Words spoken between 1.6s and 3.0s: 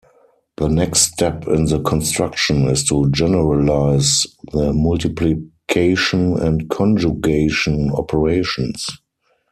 the construction is